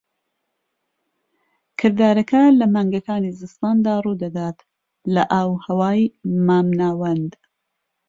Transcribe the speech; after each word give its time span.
کردارەکە 1.79 2.43
لە 2.59 2.65
مانگەکانی 2.75 3.35
زستاندا 3.39 3.93
ڕوودەدات 4.05 4.57
لە 5.13 5.23
ئاوهەوای 5.31 6.01
مامناوەند. 6.45 7.31